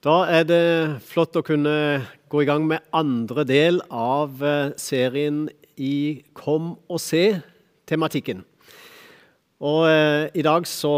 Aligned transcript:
Da 0.00 0.22
er 0.32 0.46
det 0.48 1.00
flott 1.04 1.34
å 1.36 1.42
kunne 1.44 2.00
gå 2.32 2.40
i 2.40 2.46
gang 2.48 2.62
med 2.64 2.86
andre 2.96 3.42
del 3.44 3.82
av 3.92 4.38
eh, 4.40 4.70
serien 4.80 5.42
i 5.76 6.22
Kom 6.32 6.70
og 6.88 7.02
se-tematikken. 7.04 8.40
Og 9.60 9.84
eh, 9.90 10.30
I 10.32 10.46
dag 10.46 10.64
så 10.64 10.94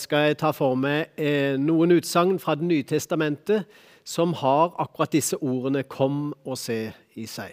skal 0.00 0.30
jeg 0.30 0.38
ta 0.40 0.54
for 0.56 0.72
meg 0.72 1.12
eh, 1.20 1.60
noen 1.60 1.98
utsagn 1.98 2.38
fra 2.40 2.56
Det 2.56 2.64
nye 2.64 2.88
testamentet 2.88 3.68
som 4.08 4.32
har 4.40 4.72
akkurat 4.80 5.12
disse 5.12 5.36
ordene 5.36 5.84
'kom 5.84 6.32
og 6.46 6.56
se' 6.56 6.94
i 7.12 7.26
seg. 7.28 7.52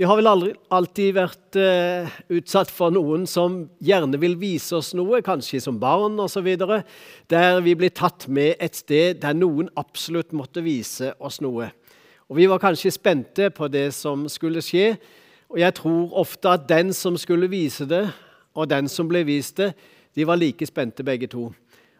Vi 0.00 0.06
har 0.08 0.16
vel 0.16 0.30
aldri, 0.30 0.54
alltid 0.72 1.10
vært 1.12 1.56
eh, 1.60 2.06
utsatt 2.32 2.70
for 2.72 2.88
noen 2.88 3.26
som 3.28 3.58
gjerne 3.84 4.16
vil 4.22 4.32
vise 4.40 4.72
oss 4.78 4.94
noe, 4.96 5.18
kanskje 5.20 5.58
som 5.60 5.76
barn 5.76 6.14
osv., 6.24 6.46
der 7.28 7.60
vi 7.60 7.74
blir 7.76 7.92
tatt 7.92 8.24
med 8.32 8.54
et 8.64 8.78
sted 8.78 9.18
der 9.20 9.36
noen 9.36 9.68
absolutt 9.76 10.32
måtte 10.32 10.62
vise 10.64 11.10
oss 11.20 11.42
noe. 11.44 11.68
Og 12.32 12.38
Vi 12.38 12.46
var 12.48 12.62
kanskje 12.62 12.94
spente 12.96 13.50
på 13.52 13.68
det 13.68 13.90
som 13.92 14.24
skulle 14.32 14.62
skje, 14.64 14.94
og 15.52 15.60
jeg 15.60 15.76
tror 15.76 16.16
ofte 16.24 16.56
at 16.56 16.64
den 16.64 16.94
som 16.96 17.20
skulle 17.20 17.52
vise 17.52 17.84
det, 17.84 18.06
og 18.56 18.72
den 18.72 18.88
som 18.88 19.04
ble 19.04 19.20
vist 19.28 19.60
det, 19.60 19.74
de 20.16 20.24
var 20.24 20.40
like 20.40 20.64
spente 20.64 21.04
begge 21.04 21.28
to. 21.28 21.50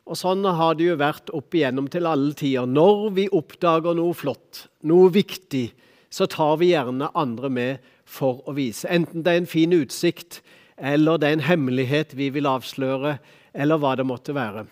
Og 0.08 0.16
Sånn 0.16 0.40
har 0.48 0.72
det 0.72 0.88
jo 0.88 0.96
vært 0.96 1.28
opp 1.36 1.52
igjennom 1.52 1.92
til 1.92 2.08
alle 2.08 2.32
tider. 2.32 2.64
Når 2.64 3.10
vi 3.20 3.28
oppdager 3.28 3.92
noe 3.92 4.16
flott, 4.16 4.70
noe 4.88 5.12
viktig, 5.12 5.66
så 6.10 6.26
tar 6.26 6.58
vi 6.60 6.72
gjerne 6.72 7.10
andre 7.14 7.50
med 7.50 7.92
for 8.04 8.42
å 8.48 8.54
vise. 8.56 8.88
Enten 8.90 9.24
det 9.24 9.32
er 9.32 9.42
en 9.42 9.50
fin 9.50 9.72
utsikt, 9.72 10.40
eller 10.76 11.20
det 11.20 11.28
er 11.28 11.38
en 11.38 11.46
hemmelighet 11.46 12.16
vi 12.18 12.30
vil 12.34 12.48
avsløre, 12.50 13.18
eller 13.54 13.80
hva 13.80 13.94
det 13.98 14.06
måtte 14.06 14.34
være. 14.34 14.66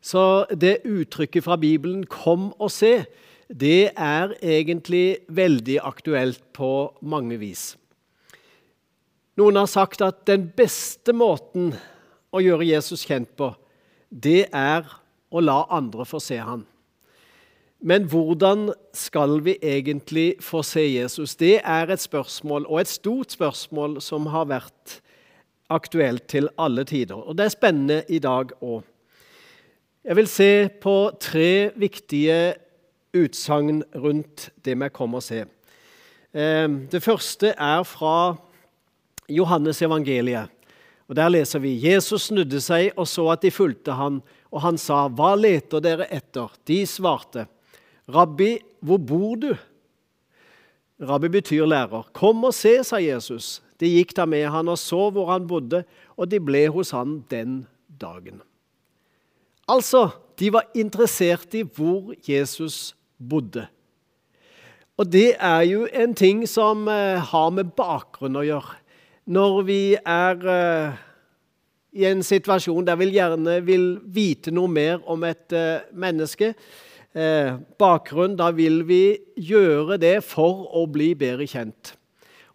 Så 0.00 0.46
det 0.54 0.86
uttrykket 0.86 1.44
fra 1.44 1.56
Bibelen 1.56 2.06
'kom 2.06 2.52
og 2.58 2.70
se' 2.70 3.06
det 3.48 3.92
er 3.96 4.34
egentlig 4.42 5.18
veldig 5.28 5.78
aktuelt 5.80 6.42
på 6.52 6.92
mange 7.00 7.38
vis. 7.40 7.76
Noen 9.36 9.56
har 9.56 9.66
sagt 9.66 10.02
at 10.02 10.26
den 10.26 10.48
beste 10.56 11.14
måten 11.16 11.72
å 12.34 12.42
gjøre 12.42 12.66
Jesus 12.66 13.06
kjent 13.06 13.30
på, 13.38 13.54
det 14.10 14.48
er 14.52 14.84
å 15.30 15.40
la 15.40 15.64
andre 15.70 16.04
få 16.04 16.20
se 16.20 16.36
ham. 16.36 16.66
Men 17.80 18.08
hvordan 18.10 18.72
skal 18.92 19.38
vi 19.44 19.54
egentlig 19.62 20.34
få 20.42 20.62
se 20.66 20.82
Jesus? 20.82 21.36
Det 21.36 21.60
er 21.62 21.90
et 21.90 22.00
spørsmål, 22.00 22.66
og 22.66 22.80
et 22.80 22.90
stort 22.90 23.32
spørsmål, 23.32 24.00
som 24.02 24.26
har 24.26 24.48
vært 24.50 24.98
aktuelt 25.70 26.26
til 26.28 26.48
alle 26.58 26.84
tider. 26.84 27.14
Og 27.14 27.38
det 27.38 27.44
er 27.44 27.54
spennende 27.54 28.02
i 28.08 28.18
dag 28.18 28.50
òg. 28.62 28.82
Jeg 30.04 30.16
vil 30.16 30.28
se 30.30 30.68
på 30.80 30.96
tre 31.20 31.70
viktige 31.76 32.54
utsagn 33.14 33.82
rundt 33.94 34.48
det 34.64 34.74
vi 34.80 34.88
kommer 34.94 35.20
å 35.20 35.24
se. 35.24 35.44
Ehm, 36.34 36.86
det 36.90 37.02
første 37.04 37.52
er 37.52 37.82
fra 37.84 38.36
Johannes 39.28 39.82
evangeliet. 39.82 40.48
Og 41.08 41.16
Der 41.16 41.28
leser 41.28 41.58
vi 41.58 41.78
Jesus 41.80 42.28
snudde 42.28 42.60
seg 42.60 42.92
og 42.96 43.06
så 43.08 43.30
at 43.32 43.42
de 43.42 43.50
fulgte 43.50 43.92
han, 43.92 44.22
og 44.52 44.60
han 44.60 44.78
sa, 44.78 45.08
'Hva 45.08 45.36
leter 45.36 45.80
dere 45.80 46.06
etter?' 46.10 46.50
De 46.66 46.86
svarte, 46.86 47.46
'Rabbi, 48.08 48.58
hvor 48.80 48.96
bor 48.96 49.34
du?' 49.34 49.56
Rabbi 51.00 51.28
betyr 51.28 51.66
lærer. 51.66 52.10
'Kom 52.12 52.44
og 52.44 52.54
se', 52.54 52.84
sa 52.84 52.96
Jesus. 52.96 53.62
De 53.80 53.86
gikk 53.86 54.16
da 54.16 54.24
med 54.26 54.48
han 54.50 54.68
og 54.68 54.78
så 54.78 55.10
hvor 55.10 55.30
han 55.30 55.46
bodde, 55.46 55.84
og 56.16 56.30
de 56.30 56.40
ble 56.40 56.66
hos 56.68 56.90
han 56.90 57.24
den 57.30 57.66
dagen. 58.00 58.42
Altså, 59.68 60.08
de 60.38 60.52
var 60.52 60.66
interessert 60.74 61.54
i 61.54 61.62
hvor 61.62 62.14
Jesus 62.28 62.96
bodde. 63.18 63.66
Og 64.98 65.06
det 65.12 65.36
er 65.38 65.62
jo 65.62 65.86
en 65.94 66.14
ting 66.14 66.42
som 66.48 66.88
eh, 66.88 67.20
har 67.22 67.50
med 67.54 67.70
bakgrunn 67.78 68.38
å 68.38 68.42
gjøre. 68.42 68.78
Når 69.30 69.62
vi 69.68 69.82
er 69.94 70.48
eh, 70.50 70.96
i 71.92 72.06
en 72.08 72.24
situasjon 72.26 72.86
der 72.86 72.98
vi 72.98 73.12
gjerne 73.14 73.60
vil 73.62 74.00
vite 74.02 74.50
noe 74.54 74.70
mer 74.72 74.98
om 75.06 75.22
et 75.28 75.54
eh, 75.54 75.86
menneske, 75.94 76.54
bakgrunn, 77.80 78.36
da 78.38 78.50
vil 78.54 78.82
vi 78.86 79.18
gjøre 79.34 79.96
det 79.98 80.18
for 80.26 80.66
å 80.76 80.84
bli 80.90 81.12
bedre 81.18 81.48
kjent. 81.50 81.94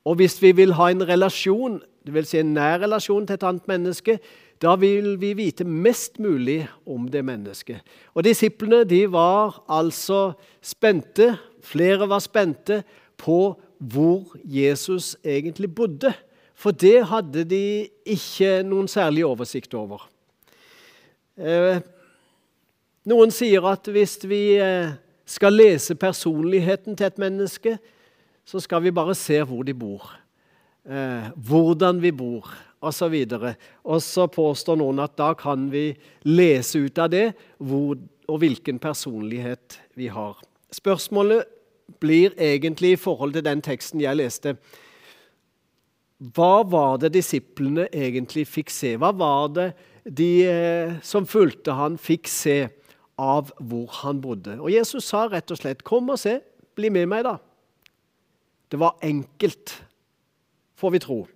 Og 0.08 0.20
hvis 0.20 0.38
vi 0.44 0.52
vil 0.56 0.76
ha 0.78 0.90
en 0.92 1.04
relasjon, 1.08 1.82
dvs. 2.08 2.30
Si 2.34 2.40
en 2.42 2.54
nær 2.56 2.82
relasjon 2.84 3.28
til 3.28 3.38
et 3.38 3.46
annet 3.48 3.70
menneske, 3.72 4.18
da 4.64 4.76
vil 4.80 5.16
vi 5.20 5.34
vite 5.36 5.66
mest 5.68 6.20
mulig 6.24 6.62
om 6.88 7.08
det 7.12 7.24
mennesket. 7.26 7.82
Og 8.16 8.24
Disiplene 8.24 8.84
de 8.88 9.04
var 9.12 9.62
altså 9.72 10.34
spente, 10.64 11.34
flere 11.64 12.08
var 12.10 12.24
spente 12.24 12.84
på 13.20 13.56
hvor 13.80 14.38
Jesus 14.44 15.18
egentlig 15.24 15.74
bodde. 15.76 16.14
For 16.56 16.72
det 16.72 17.02
hadde 17.10 17.44
de 17.50 17.90
ikke 18.06 18.62
noen 18.64 18.88
særlig 18.88 19.26
oversikt 19.28 19.74
over. 19.76 20.06
Eh, 21.36 21.82
noen 23.10 23.34
sier 23.36 23.66
at 23.68 23.88
hvis 23.92 24.18
vi 24.30 24.56
eh, 24.62 24.94
skal 25.26 25.56
lese 25.56 25.96
personligheten 26.00 26.98
til 26.98 27.10
et 27.10 27.22
menneske, 27.22 27.78
så 28.46 28.60
skal 28.64 28.84
vi 28.84 28.94
bare 28.96 29.16
se 29.16 29.40
hvor 29.48 29.64
de 29.64 29.74
bor, 29.76 30.08
eh, 30.88 31.32
hvordan 31.36 32.02
vi 32.04 32.12
bor 32.12 32.50
osv. 32.84 33.16
Og 33.84 34.02
så 34.04 34.28
påstår 34.28 34.80
noen 34.80 35.02
at 35.04 35.16
da 35.20 35.32
kan 35.40 35.70
vi 35.72 35.92
lese 36.28 36.86
ut 36.86 37.00
av 37.00 37.12
det 37.14 37.30
hvor, 37.58 37.98
og 38.28 38.40
hvilken 38.44 38.80
personlighet 38.84 39.80
vi 40.00 40.10
har. 40.12 40.40
Spørsmålet 40.74 41.48
blir 42.00 42.34
egentlig 42.40 42.96
i 42.96 43.00
forhold 43.00 43.36
til 43.36 43.46
den 43.46 43.62
teksten 43.64 44.02
jeg 44.04 44.20
leste. 44.20 44.56
Hva 46.34 46.64
var 46.68 47.02
det 47.02 47.14
disiplene 47.18 47.90
egentlig 47.92 48.46
fikk 48.48 48.72
se? 48.72 48.96
Hva 49.00 49.12
var 49.16 49.50
det 49.56 49.68
de 50.08 50.32
eh, 50.48 50.96
som 51.04 51.28
fulgte 51.28 51.76
han 51.76 52.00
fikk 52.00 52.32
se? 52.32 52.58
Av 53.24 53.54
hvor 53.60 53.88
han 54.02 54.22
bodde. 54.22 54.58
Og 54.60 54.72
Jesus 54.74 55.08
sa 55.10 55.28
rett 55.32 55.52
og 55.52 55.60
slett, 55.60 55.84
'Kom 55.84 56.10
og 56.10 56.20
se. 56.20 56.40
Bli 56.76 56.90
med 56.90 57.08
meg, 57.08 57.24
da.' 57.24 57.38
Det 58.72 58.80
var 58.80 58.98
enkelt, 59.02 59.84
får 60.76 60.92
vi 60.92 61.00
tro. 61.00 61.28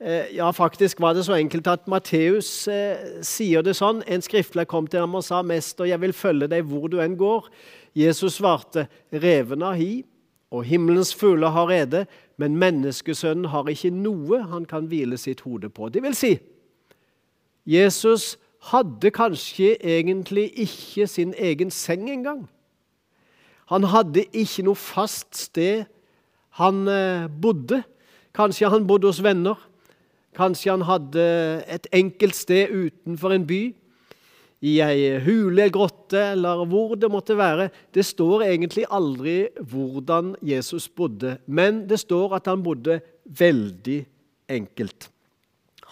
Eh, 0.00 0.36
ja, 0.36 0.50
faktisk 0.50 1.00
var 1.00 1.14
det 1.14 1.24
så 1.24 1.34
enkelt 1.34 1.66
at 1.66 1.88
Matteus 1.88 2.68
eh, 2.68 3.22
sier 3.22 3.62
det 3.62 3.74
sånn. 3.74 4.02
En 4.06 4.22
skriftlig 4.22 4.68
kom 4.70 4.86
til 4.86 5.00
ham 5.00 5.16
og 5.18 5.24
sa, 5.24 5.42
'Mester, 5.42 5.84
jeg 5.84 6.00
vil 6.00 6.12
følge 6.12 6.46
deg 6.46 6.64
hvor 6.64 6.88
du 6.88 7.00
enn 7.00 7.16
går.' 7.16 7.48
Jesus 7.94 8.38
svarte, 8.38 8.86
'Revene 9.12 9.64
har 9.64 9.74
hi, 9.74 10.04
og 10.50 10.64
himmelens 10.64 11.14
fugler 11.14 11.48
har 11.48 11.66
rede, 11.66 12.06
men 12.36 12.56
menneskesønnen 12.56 13.50
har 13.50 13.64
ikke 13.64 13.90
noe 13.90 14.42
han 14.42 14.64
kan 14.64 14.86
hvile 14.86 15.18
sitt 15.18 15.40
hode 15.40 15.68
på.' 15.68 15.88
Det 15.88 16.02
vil 16.02 16.14
si, 16.14 16.38
Jesus 17.66 18.38
hadde 18.72 19.10
kanskje 19.14 19.76
egentlig 19.84 20.50
ikke 20.58 21.06
sin 21.06 21.34
egen 21.38 21.70
seng 21.70 22.08
engang. 22.10 22.48
Han 23.68 23.84
hadde 23.84 24.24
ikke 24.32 24.64
noe 24.66 24.78
fast 24.78 25.36
sted 25.36 25.84
han 26.58 26.86
eh, 26.90 27.28
bodde. 27.28 27.82
Kanskje 28.34 28.70
han 28.70 28.86
bodde 28.88 29.10
hos 29.10 29.22
venner. 29.22 29.58
Kanskje 30.36 30.72
han 30.72 30.86
hadde 30.86 31.26
et 31.68 31.86
enkelt 31.94 32.36
sted 32.36 32.72
utenfor 32.72 33.34
en 33.34 33.46
by. 33.48 33.60
I 34.58 34.72
ei 34.82 35.18
hule, 35.22 35.68
grotte 35.70 36.18
eller 36.32 36.64
hvor 36.66 36.96
det 36.98 37.10
måtte 37.12 37.36
være. 37.38 37.68
Det 37.94 38.02
står 38.06 38.48
egentlig 38.48 38.88
aldri 38.90 39.36
hvordan 39.70 40.34
Jesus 40.42 40.88
bodde, 40.88 41.36
men 41.46 41.84
det 41.86 42.00
står 42.02 42.34
at 42.40 42.50
han 42.50 42.64
bodde 42.66 42.98
veldig 43.38 44.00
enkelt. 44.50 45.10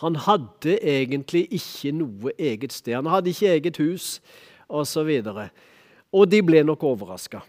Han 0.03 0.17
hadde 0.27 0.77
egentlig 0.84 1.47
ikke 1.57 1.93
noe 1.97 2.33
eget 2.39 2.75
sted. 2.75 2.99
Han 2.99 3.09
hadde 3.09 3.33
ikke 3.33 3.53
eget 3.55 3.79
hus 3.81 4.09
osv. 4.69 5.12
Og, 5.33 5.47
og 6.12 6.26
de 6.31 6.43
ble 6.44 6.62
nok 6.69 6.85
overraska. 6.85 7.41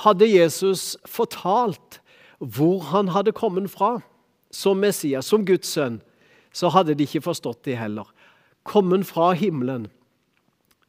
Hadde 0.00 0.30
Jesus 0.30 0.96
fortalt 1.04 2.00
hvor 2.38 2.80
han 2.90 3.12
hadde 3.12 3.34
kommet 3.36 3.70
fra 3.70 3.98
som 4.52 4.80
Messias, 4.80 5.28
som 5.28 5.44
Guds 5.46 5.68
sønn, 5.68 6.00
så 6.52 6.68
hadde 6.72 6.96
de 6.96 7.06
ikke 7.06 7.24
forstått 7.24 7.62
det 7.68 7.78
heller. 7.80 8.08
Kommet 8.68 9.06
fra 9.08 9.32
himmelen, 9.36 9.86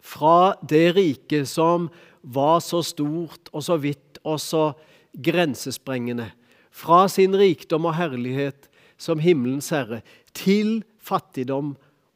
fra 0.03 0.55
det 0.67 0.95
riket 0.97 1.47
som 1.47 1.87
var 2.23 2.59
så 2.63 2.81
stort 2.83 3.51
og 3.53 3.63
så 3.63 3.77
vidt 3.79 4.19
og 4.23 4.39
så 4.43 4.71
grensesprengende. 5.13 6.29
Fra 6.71 7.05
sin 7.11 7.35
rikdom 7.37 7.85
og 7.87 7.95
herlighet 7.95 8.67
som 8.99 9.21
himmelens 9.23 9.69
herre 9.73 10.01
til 10.35 10.81
fattigdom 11.03 11.73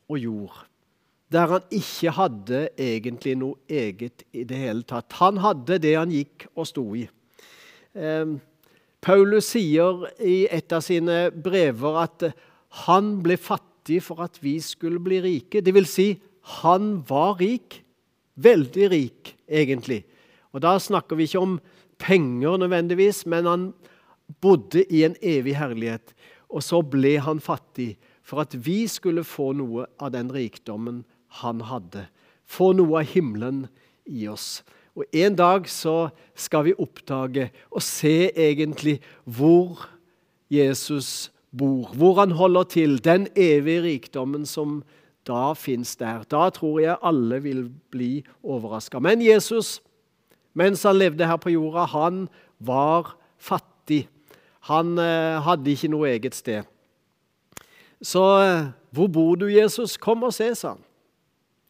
og 0.07 0.19
jord. 0.19 0.57
Der 1.31 1.51
han 1.51 1.65
ikke 1.75 2.13
hadde 2.15 2.59
egentlig 2.79 3.35
noe 3.39 3.59
eget 3.67 4.23
i 4.31 4.45
det 4.47 4.59
hele 4.61 4.85
tatt. 4.87 5.11
Han 5.19 5.41
hadde 5.43 5.79
det 5.83 5.95
han 5.97 6.13
gikk 6.13 6.47
og 6.55 6.69
sto 6.69 6.85
i. 6.95 7.03
Eh, 7.97 8.37
Paulus 9.03 9.51
sier 9.53 10.07
i 10.23 10.45
et 10.51 10.71
av 10.73 10.83
sine 10.85 11.27
brever 11.31 11.99
at 12.01 12.29
han 12.87 13.17
ble 13.23 13.37
fattig 13.39 13.99
for 14.05 14.23
at 14.23 14.39
vi 14.43 14.57
skulle 14.63 15.01
bli 15.03 15.19
rike. 15.23 15.61
Det 15.63 15.73
vil 15.75 15.87
si, 15.89 16.13
han 16.61 16.97
var 17.07 17.37
rik. 17.41 17.81
Veldig 18.37 18.87
rik, 18.93 19.33
egentlig. 19.49 20.03
Og 20.53 20.61
Da 20.61 20.77
snakker 20.79 21.17
vi 21.17 21.27
ikke 21.27 21.41
om 21.41 21.59
penger 21.99 22.57
nødvendigvis, 22.57 23.25
men 23.25 23.45
han 23.45 23.63
bodde 24.41 24.83
i 24.93 25.03
en 25.03 25.15
evig 25.21 25.55
herlighet. 25.57 26.13
Og 26.49 26.63
så 26.63 26.81
ble 26.81 27.17
han 27.23 27.41
fattig 27.43 27.95
for 28.27 28.43
at 28.43 28.55
vi 28.55 28.85
skulle 28.91 29.23
få 29.27 29.53
noe 29.55 29.87
av 29.99 30.13
den 30.15 30.31
rikdommen 30.33 31.03
han 31.41 31.63
hadde. 31.67 32.07
Få 32.47 32.73
noe 32.75 33.01
av 33.01 33.11
himmelen 33.11 33.65
i 34.07 34.27
oss. 34.31 34.63
Og 34.97 35.05
En 35.13 35.35
dag 35.37 35.67
så 35.69 36.09
skal 36.35 36.65
vi 36.65 36.77
oppdage 36.79 37.51
og 37.69 37.83
se 37.85 38.31
egentlig 38.33 38.97
hvor 39.23 39.85
Jesus 40.49 41.29
bor, 41.51 41.91
hvor 41.93 42.19
han 42.19 42.31
holder 42.31 42.63
til, 42.63 42.97
den 43.03 43.27
evige 43.35 43.83
rikdommen 43.83 44.45
som 44.45 44.81
da 45.27 45.53
fins 45.53 45.95
der. 45.99 46.23
Da 46.23 46.49
tror 46.49 46.79
jeg 46.81 46.97
alle 47.03 47.41
vil 47.43 47.67
bli 47.91 48.23
overraska. 48.43 48.99
Men 48.99 49.21
Jesus, 49.21 49.81
mens 50.53 50.83
han 50.83 50.97
levde 50.97 51.27
her 51.27 51.37
på 51.37 51.53
jorda, 51.53 51.85
han 51.91 52.27
var 52.59 53.15
fattig. 53.37 54.07
Han 54.67 54.97
eh, 55.01 55.37
hadde 55.43 55.71
ikke 55.73 55.91
noe 55.91 56.09
eget 56.11 56.35
sted. 56.35 56.67
Så 58.03 58.23
eh, 58.43 58.67
hvor 58.95 59.07
bor 59.11 59.39
du, 59.39 59.47
Jesus? 59.51 59.97
Kom 60.01 60.25
og 60.27 60.35
se, 60.35 60.51
sa 60.55 60.75
han. 60.75 60.83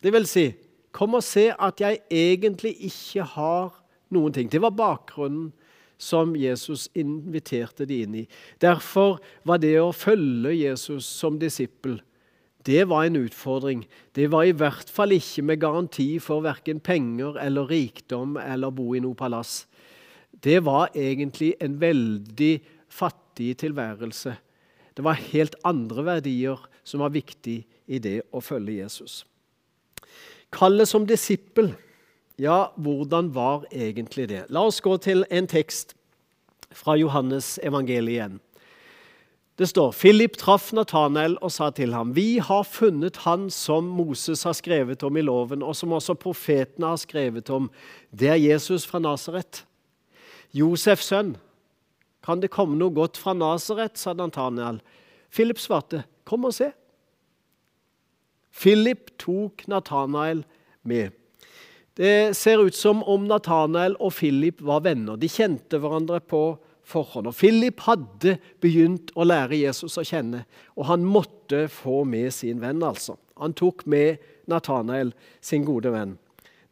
Det 0.04 0.14
vil 0.14 0.28
si, 0.30 0.48
kom 0.94 1.18
og 1.18 1.26
se 1.26 1.50
at 1.52 1.82
jeg 1.82 2.02
egentlig 2.14 2.76
ikke 2.90 3.26
har 3.36 3.72
noen 4.14 4.34
ting. 4.34 4.50
Det 4.52 4.62
var 4.62 4.76
bakgrunnen 4.78 5.52
som 5.98 6.36
Jesus 6.38 6.86
inviterte 6.94 7.88
de 7.90 8.04
inn 8.06 8.20
i. 8.22 8.28
Derfor 8.62 9.18
var 9.48 9.58
det 9.64 9.74
å 9.82 9.90
følge 9.96 10.54
Jesus 10.54 11.08
som 11.10 11.40
disippel 11.42 11.98
det 12.68 12.84
var 12.90 13.06
en 13.08 13.16
utfordring. 13.16 13.86
Det 14.16 14.28
var 14.32 14.44
i 14.44 14.56
hvert 14.56 14.90
fall 14.92 15.16
ikke 15.16 15.44
med 15.48 15.62
garanti 15.62 16.18
for 16.20 16.44
verken 16.44 16.82
penger 16.84 17.40
eller 17.40 17.70
rikdom 17.70 18.36
eller 18.42 18.74
bo 18.76 18.92
i 18.96 19.02
noe 19.04 19.16
palass. 19.16 19.62
Det 20.44 20.60
var 20.66 20.92
egentlig 20.92 21.54
en 21.64 21.78
veldig 21.82 22.54
fattig 22.90 23.56
tilværelse. 23.62 24.36
Det 24.98 25.06
var 25.06 25.20
helt 25.30 25.56
andre 25.68 26.06
verdier 26.06 26.62
som 26.84 27.04
var 27.04 27.14
viktig 27.14 27.60
i 27.88 28.00
det 28.02 28.22
å 28.34 28.42
følge 28.42 28.80
Jesus. 28.82 29.22
Kallet 30.54 30.90
som 30.90 31.06
disippel, 31.08 31.74
ja, 32.40 32.72
hvordan 32.78 33.32
var 33.34 33.66
egentlig 33.74 34.28
det? 34.32 34.46
La 34.54 34.64
oss 34.68 34.80
gå 34.82 34.96
til 35.02 35.26
en 35.34 35.48
tekst 35.50 35.96
fra 36.74 36.96
Johannes 37.00 37.58
evangeliet 37.66 38.18
igjen. 38.18 38.38
Det 39.58 39.66
står 39.72 39.96
Philip 39.98 40.36
traff 40.38 40.70
Nathanael 40.78 41.34
og 41.42 41.50
sa 41.50 41.72
til 41.74 41.96
ham, 41.98 42.12
Vi 42.14 42.38
har 42.38 42.64
funnet 42.64 43.18
han 43.26 43.50
som 43.50 43.88
Moses 43.90 44.44
har 44.46 44.54
skrevet 44.54 45.02
om 45.04 45.18
i 45.18 45.24
loven, 45.26 45.64
og 45.66 45.74
som 45.76 45.96
også 45.98 46.14
profetene 46.14 46.92
har 46.92 47.00
skrevet 47.02 47.50
om. 47.50 47.72
Det 48.14 48.30
er 48.30 48.38
Jesus 48.38 48.86
fra 48.86 49.02
Nasaret. 49.02 49.64
Josefs 50.54 51.10
sønn. 51.10 51.36
Kan 52.28 52.44
det 52.44 52.52
komme 52.52 52.76
noe 52.76 52.92
godt 52.92 53.20
fra 53.22 53.32
Nasaret, 53.38 53.96
sa 53.96 54.12
Nathanael. 54.18 54.82
Philip 55.32 55.62
svarte, 55.64 56.04
Kom 56.28 56.44
og 56.44 56.58
se. 56.58 56.74
Philip 58.52 59.14
tok 59.22 59.64
Nathanael 59.72 60.42
med. 60.84 61.14
Det 61.98 62.36
ser 62.38 62.62
ut 62.62 62.76
som 62.76 63.00
om 63.10 63.24
Nathanael 63.30 63.96
og 64.04 64.12
Philip 64.18 64.60
var 64.62 64.84
venner. 64.86 65.16
De 65.18 65.30
kjente 65.32 65.80
hverandre 65.80 66.20
på 66.20 66.42
forhånd. 66.88 67.30
Og 67.32 67.38
Philip 67.38 67.80
hadde 67.88 68.36
begynt 68.64 69.14
å 69.16 69.26
lære 69.28 69.60
Jesus 69.60 69.98
å 69.98 70.06
kjenne, 70.06 70.44
og 70.76 70.90
han 70.92 71.06
måtte 71.08 71.66
få 71.72 72.04
med 72.08 72.34
sin 72.36 72.62
venn. 72.62 72.84
altså. 72.84 73.18
Han 73.40 73.56
tok 73.58 73.86
med 73.90 74.22
Nathanael, 74.52 75.14
sin 75.42 75.66
gode 75.68 75.92
venn, 75.94 76.18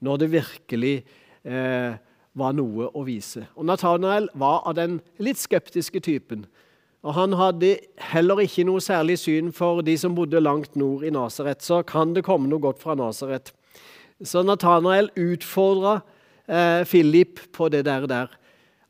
når 0.04 0.22
det 0.22 0.34
virkelig 0.36 0.96
eh, 1.44 1.98
var 2.36 2.56
noe 2.56 2.90
å 2.92 3.04
vise. 3.08 3.46
Og 3.56 3.68
Nathanael 3.68 4.30
var 4.36 4.64
av 4.68 4.76
den 4.78 5.00
litt 5.24 5.40
skeptiske 5.40 6.02
typen. 6.04 6.46
Og 7.06 7.14
Han 7.14 7.36
hadde 7.38 7.78
heller 8.12 8.42
ikke 8.42 8.66
noe 8.66 8.82
særlig 8.82 9.20
syn 9.22 9.52
for 9.54 9.84
de 9.86 9.94
som 9.98 10.16
bodde 10.18 10.42
langt 10.42 10.76
nord 10.76 11.04
i 11.06 11.14
Nasaret. 11.14 11.62
Så 11.64 11.84
kan 11.86 12.16
det 12.16 12.26
komme 12.26 12.50
noe 12.50 12.60
godt 12.60 12.82
fra 12.82 12.96
Nasaret. 12.98 13.54
Så 14.24 14.42
Nathanael 14.44 15.12
utfordra 15.16 16.00
eh, 16.48 16.82
Philip 16.86 17.40
på 17.54 17.70
det 17.70 17.86
der. 17.86 18.08
der. 18.08 18.28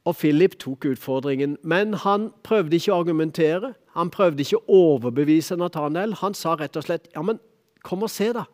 Og 0.05 0.15
Philip 0.15 0.55
tok 0.59 0.85
utfordringen. 0.85 1.57
Men 1.63 1.93
han 1.93 2.29
prøvde 2.43 2.77
ikke 2.77 2.93
å 2.93 3.01
argumentere. 3.01 3.73
Han 3.97 4.11
prøvde 4.13 4.45
ikke 4.45 4.61
å 4.61 4.81
overbevise 4.95 5.57
Nathanael. 5.59 6.13
Han 6.21 6.33
sa 6.33 6.55
rett 6.55 6.77
og 6.77 6.85
slett 6.87 7.09
ja, 7.15 7.23
men 7.25 7.41
kom 7.83 8.05
og 8.05 8.13
se, 8.13 8.31
da. 8.33 8.45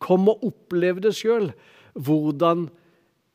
Kom 0.00 0.28
og 0.30 0.44
opplev 0.46 1.00
det 1.02 1.16
sjøl. 1.18 1.50
Hvordan 1.98 2.68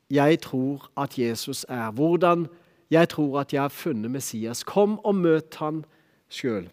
jeg 0.09 0.41
tror 0.41 0.89
at 0.97 1.17
Jesus 1.19 1.65
er. 1.69 1.91
Hvordan 1.91 2.47
jeg 2.91 3.09
tror 3.09 3.39
at 3.39 3.53
jeg 3.53 3.61
har 3.61 3.73
funnet 3.73 4.11
Messias. 4.11 4.63
Kom 4.63 4.99
og 5.03 5.15
møt 5.15 5.57
han 5.59 5.83
sjøl. 6.29 6.69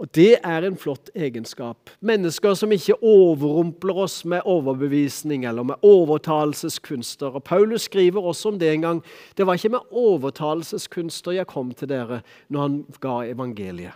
Og 0.00 0.08
Det 0.14 0.38
er 0.44 0.64
en 0.64 0.76
flott 0.80 1.10
egenskap. 1.14 1.90
Mennesker 2.00 2.54
som 2.54 2.72
ikke 2.72 2.96
overrumpler 3.04 3.98
oss 4.00 4.24
med 4.24 4.40
overbevisning 4.48 5.44
eller 5.44 5.62
med 5.62 5.74
overtalelseskunster. 5.82 7.26
Og 7.26 7.44
Paulus 7.44 7.82
skriver 7.82 8.22
også 8.22 8.48
om 8.48 8.58
det 8.58 8.72
en 8.72 8.80
gang. 8.80 9.02
Det 9.36 9.46
var 9.46 9.54
ikke 9.54 9.68
med 9.68 9.92
overtalelseskunster 9.92 11.30
jeg 11.36 11.46
kom 11.46 11.74
til 11.74 11.88
dere 11.88 12.22
når 12.48 12.60
han 12.60 12.84
ga 13.00 13.18
evangeliet. 13.28 13.92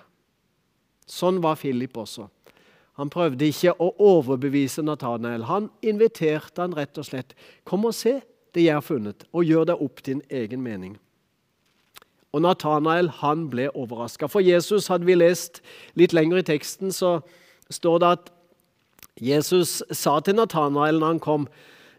Sånn 1.06 1.40
var 1.42 1.56
Philip 1.56 1.96
også. 1.96 2.28
Han 3.00 3.10
prøvde 3.10 3.48
ikke 3.48 3.72
å 3.80 3.94
overbevise 3.98 4.84
Nathanael. 4.84 5.48
Han 5.48 5.70
inviterte 5.82 6.62
han 6.62 6.76
rett 6.76 6.98
og 7.00 7.08
slett. 7.08 7.34
Kom 7.64 7.84
og 7.88 7.96
se 7.96 8.20
det 8.54 8.68
jeg 8.68 8.76
har 8.78 8.84
funnet, 8.84 9.26
og 9.32 9.46
gjør 9.46 9.68
deg 9.72 9.82
opp 9.82 10.02
din 10.06 10.22
egen 10.30 10.62
mening. 10.64 10.94
Og 12.34 12.42
Nathanael 12.42 13.10
han 13.20 13.46
ble 13.50 13.68
overraska. 13.78 14.26
For 14.30 14.42
Jesus 14.42 14.88
hadde 14.90 15.06
vi 15.06 15.14
lest 15.14 15.60
litt 15.98 16.14
lenger 16.16 16.40
i 16.40 16.46
teksten, 16.46 16.90
så 16.90 17.20
står 17.72 18.00
det 18.02 18.10
at 18.18 18.32
Jesus 19.22 19.78
sa 19.94 20.18
til 20.20 20.40
Nathanael 20.40 20.98
når 20.98 21.12
han 21.12 21.22
kom, 21.22 21.46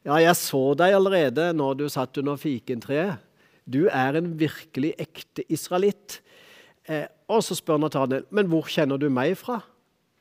ja, 0.05 0.19
jeg 0.21 0.35
så 0.37 0.75
deg 0.77 0.97
allerede 0.97 1.47
når 1.55 1.79
du 1.79 1.85
satt 1.89 2.19
under 2.19 2.37
fikentreet. 2.37 3.23
Du 3.65 3.87
er 3.87 4.19
en 4.19 4.35
virkelig 4.37 4.91
ekte 5.01 5.45
israelitt. 5.49 6.19
Eh, 6.85 7.07
og 7.31 7.41
så 7.41 7.55
spør 7.57 7.79
Nathanael, 7.81 8.27
men 8.29 8.51
hvor 8.51 8.67
kjenner 8.69 8.99
du 9.01 9.07
meg 9.09 9.33
fra? 9.39 9.61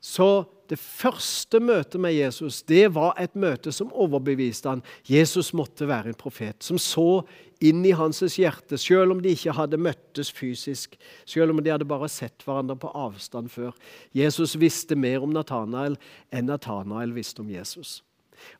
Så 0.00 0.46
det 0.70 0.78
første 0.80 1.60
møtet 1.60 2.00
med 2.00 2.14
Jesus 2.14 2.62
det 2.66 2.86
var 2.94 3.14
et 3.20 3.34
møte 3.36 3.72
som 3.74 3.92
overbeviste 3.92 4.70
han. 4.70 4.82
Jesus 5.08 5.52
måtte 5.56 5.88
være 5.88 6.12
en 6.12 6.18
profet 6.18 6.64
som 6.64 6.78
så 6.80 7.24
inn 7.64 7.84
i 7.86 7.94
hans 7.96 8.20
hjerte, 8.36 8.78
selv 8.80 9.14
om 9.14 9.20
de 9.22 9.32
ikke 9.32 9.54
hadde 9.56 9.80
møttes 9.80 10.30
fysisk, 10.34 10.96
selv 11.28 11.54
om 11.54 11.62
de 11.62 11.72
hadde 11.72 11.88
bare 11.88 12.08
sett 12.12 12.44
hverandre 12.44 12.76
på 12.80 12.92
avstand 12.92 13.52
før. 13.52 13.72
Jesus 14.16 14.56
visste 14.60 14.98
mer 14.98 15.24
om 15.24 15.32
Nathanael 15.34 15.96
enn 16.34 16.50
Nathanael 16.50 17.14
visste 17.16 17.44
om 17.44 17.52
Jesus. 17.52 18.02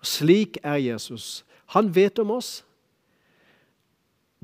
Og 0.01 0.09
Slik 0.09 0.61
er 0.63 0.81
Jesus. 0.81 1.43
Han 1.75 1.91
vet 1.95 2.19
om 2.23 2.37
oss. 2.37 2.63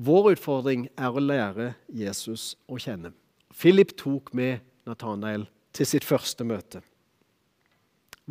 Vår 0.01 0.33
utfordring 0.33 0.87
er 0.97 1.13
å 1.13 1.21
lære 1.21 1.73
Jesus 1.93 2.55
å 2.65 2.79
kjenne. 2.81 3.13
Philip 3.53 3.93
tok 3.99 4.31
med 4.33 4.63
Nathanael 4.89 5.45
til 5.75 5.87
sitt 5.87 6.07
første 6.07 6.45
møte. 6.47 6.81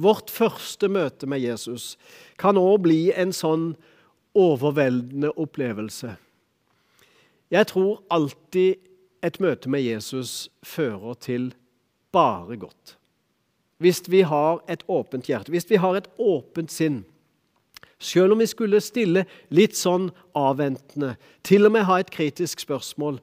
Vårt 0.01 0.31
første 0.33 0.89
møte 0.89 1.29
med 1.29 1.43
Jesus 1.43 1.97
kan 2.41 2.57
òg 2.57 2.87
bli 2.87 3.01
en 3.13 3.35
sånn 3.37 3.75
overveldende 4.39 5.33
opplevelse. 5.37 6.15
Jeg 7.51 7.67
tror 7.73 7.99
alltid 8.09 8.79
et 9.27 9.41
møte 9.43 9.69
med 9.69 9.83
Jesus 9.85 10.49
fører 10.65 11.19
til 11.21 11.51
bare 12.15 12.57
godt. 12.57 12.97
Hvis 13.81 14.03
vi 14.09 14.23
har 14.29 14.61
et 14.69 14.85
åpent 14.89 15.29
hjerte, 15.29 15.53
hvis 15.53 15.69
vi 15.71 15.81
har 15.81 15.97
et 15.97 16.09
åpent 16.21 16.71
sinn. 16.73 17.03
Selv 18.01 18.33
om 18.33 18.41
vi 18.41 18.49
skulle 18.49 18.81
stille 18.81 19.27
litt 19.53 19.77
sånn 19.77 20.09
avventende, 20.37 21.17
til 21.45 21.69
og 21.69 21.75
med 21.75 21.85
ha 21.89 21.99
et 22.01 22.13
kritisk 22.13 22.65
spørsmål 22.65 23.21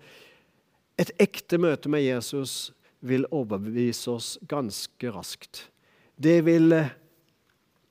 Et 0.98 1.12
ekte 1.22 1.60
møte 1.62 1.89
med 1.93 2.01
Jesus 2.01 2.72
vil 3.05 3.27
overbevise 3.29 4.10
oss 4.10 4.29
ganske 4.50 5.12
raskt. 5.13 5.67
Det 6.17 6.41
vil 6.45 6.74
eh, 6.74 6.93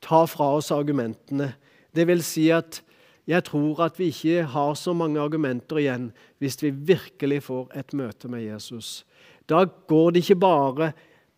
ta 0.02 0.24
fra 0.26 0.52
oss 0.58 0.72
argumentene. 0.74 1.52
Det 1.94 2.06
vil 2.08 2.22
si 2.26 2.48
at 2.54 2.82
jeg 3.26 3.42
tror 3.48 3.80
at 3.86 3.98
vi 3.98 4.12
ikke 4.12 4.44
har 4.52 4.74
så 4.78 4.94
mange 4.94 5.18
argumenter 5.22 5.80
igjen 5.82 6.10
hvis 6.42 6.60
vi 6.62 6.70
virkelig 6.70 7.40
får 7.48 7.72
et 7.78 7.94
møte 7.98 8.30
med 8.30 8.44
Jesus. 8.44 9.02
Da 9.50 9.64
går 9.66 10.14
det 10.14 10.22
ikke 10.24 10.42
bare 10.42 10.92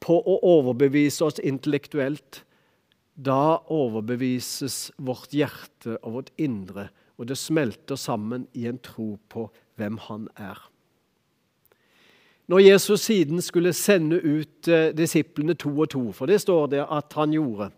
på 0.04 0.18
å 0.21 0.37
overbevise 0.47 1.25
oss 1.25 1.40
intellektuelt. 1.40 2.42
Da 3.18 3.59
overbevises 3.73 4.90
vårt 4.97 5.33
hjerte 5.35 5.97
og 6.02 6.18
vårt 6.18 6.33
indre, 6.38 6.88
og 7.18 7.28
det 7.30 7.38
smelter 7.40 7.99
sammen 7.99 8.47
i 8.54 8.68
en 8.71 8.78
tro 8.78 9.16
på 9.33 9.49
hvem 9.80 9.99
han 10.07 10.28
er. 10.37 10.61
Når 12.49 12.62
Jesus 12.64 13.00
siden 13.05 13.43
skulle 13.45 13.75
sende 13.76 14.21
ut 14.25 14.69
eh, 14.73 14.88
disiplene 14.97 15.52
to 15.55 15.73
og 15.75 15.90
to, 15.93 16.05
for 16.17 16.31
det 16.31 16.40
står 16.40 16.71
det 16.73 16.85
at 16.85 17.12
han 17.19 17.35
gjorde, 17.37 17.69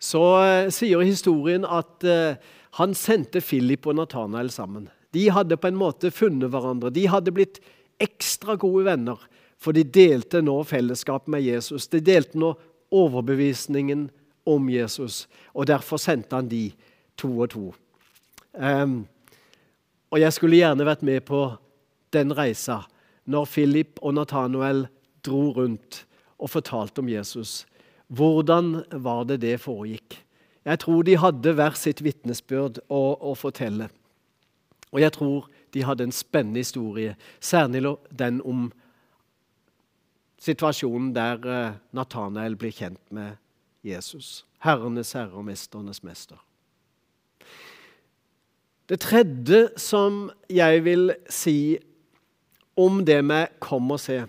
så 0.00 0.22
eh, 0.40 0.70
sier 0.72 1.04
historien 1.04 1.66
at 1.68 2.06
eh, 2.08 2.38
han 2.80 2.94
sendte 2.96 3.42
Philip 3.44 3.86
og 3.90 3.98
Nathanael 3.98 4.48
sammen. 4.54 4.88
De 5.12 5.26
hadde 5.32 5.60
på 5.60 5.68
en 5.68 5.76
måte 5.76 6.12
funnet 6.14 6.52
hverandre. 6.52 6.92
De 6.94 7.04
hadde 7.08 7.34
blitt 7.36 7.60
ekstra 8.00 8.56
gode 8.60 8.86
venner, 8.88 9.20
for 9.58 9.76
de 9.76 9.82
delte 9.84 10.40
nå 10.44 10.56
fellesskap 10.64 11.26
med 11.28 11.44
Jesus. 11.44 11.88
De 11.92 12.00
delte 12.04 12.38
nå 12.38 12.54
overbevisningen 12.94 14.08
om 14.48 14.68
Jesus, 14.72 15.26
og 15.52 15.68
derfor 15.68 16.00
sendte 16.00 16.38
han 16.38 16.48
de 16.48 16.70
to 17.18 17.32
og 17.34 17.50
to. 17.52 17.64
Um, 18.54 19.02
og 20.08 20.22
jeg 20.22 20.32
skulle 20.32 20.60
gjerne 20.60 20.86
vært 20.88 21.02
med 21.04 21.26
på 21.28 21.42
den 22.14 22.32
reisa 22.32 22.86
når 23.28 23.48
Philip 23.52 24.00
og 24.02 24.16
Nathanael 24.16 24.86
dro 25.24 25.50
rundt 25.56 26.04
og 26.38 26.50
fortalte 26.50 27.02
om 27.02 27.10
Jesus. 27.10 27.66
Hvordan 28.08 28.84
var 28.92 29.26
det 29.28 29.42
det 29.44 29.58
foregikk? 29.60 30.22
Jeg 30.64 30.80
tror 30.84 31.02
de 31.04 31.16
hadde 31.16 31.52
hver 31.56 31.76
sitt 31.76 32.02
vitnesbyrd 32.04 32.80
å, 32.88 33.02
å, 33.20 33.34
fortelle. 33.36 33.88
Og 34.92 35.00
jeg 35.00 35.12
tror 35.16 35.48
de 35.72 35.84
hadde 35.84 36.08
en 36.08 36.14
spennende 36.14 36.62
historie, 36.64 37.16
særlig 37.40 37.84
den 38.10 38.40
om 38.44 38.68
situasjonen 40.40 41.12
der 41.16 41.44
uh, 41.44 41.78
Nathanael 41.92 42.56
blir 42.56 42.72
kjent 42.72 43.00
med 43.12 43.36
Jesus. 43.84 44.44
Herrenes 44.64 45.12
herre 45.16 45.36
og 45.36 45.46
mesternes 45.48 46.02
mester. 46.06 46.40
Det 48.88 49.00
tredje 49.04 49.66
som 49.76 50.30
jeg 50.48 50.80
vil 50.86 51.12
si 51.28 51.76
om 52.78 53.04
det 53.04 53.24
med 53.24 53.48
'kom 53.60 53.90
og 53.90 54.00
se', 54.00 54.28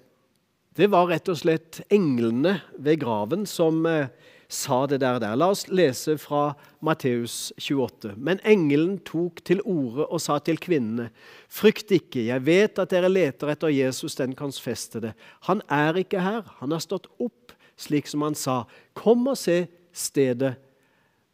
det 0.76 0.88
var 0.92 1.10
rett 1.10 1.30
og 1.30 1.38
slett 1.38 1.82
englene 1.92 2.62
ved 2.78 3.00
graven 3.02 3.46
som 3.46 3.86
uh, 3.86 4.08
sa 4.50 4.86
det 4.90 5.02
der, 5.04 5.20
der. 5.22 5.36
La 5.38 5.50
oss 5.54 5.68
lese 5.68 6.16
fra 6.18 6.56
Matteus 6.82 7.52
28. 7.60 8.16
Men 8.18 8.40
engelen 8.48 8.98
tok 9.06 9.44
til 9.46 9.62
orde 9.62 10.08
og 10.08 10.22
sa 10.24 10.40
til 10.40 10.58
kvinnene.: 10.58 11.10
Frykt 11.50 11.92
ikke, 11.92 12.26
jeg 12.32 12.46
vet 12.46 12.80
at 12.80 12.90
dere 12.90 13.12
leter 13.12 13.54
etter 13.54 13.74
Jesus 13.74 14.16
den 14.16 14.34
kansfestede. 14.36 15.14
Han 15.50 15.62
er 15.70 16.02
ikke 16.02 16.24
her, 16.24 16.42
han 16.60 16.72
har 16.72 16.80
stått 16.80 17.08
opp, 17.20 17.54
slik 17.78 18.08
som 18.08 18.26
han 18.26 18.36
sa. 18.36 18.64
Kom 18.94 19.28
og 19.28 19.38
se 19.38 19.68
stedet 19.94 20.56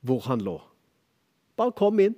hvor 0.05 0.25
han 0.27 0.43
lå. 0.43 0.59
Bare 1.55 1.71
kom 1.71 1.99
inn. 1.99 2.15